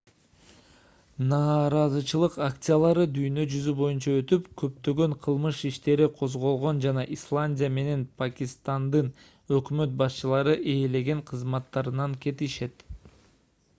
[1.31, 9.11] нааразычылык акциялары дүйнө жүзү боюнча өтүп көптөгөн кылмыш иштери козголгон жана исландия менен пакистандын
[9.59, 12.75] өкмөт башчылары ээлеген кызматтарынан кетишкен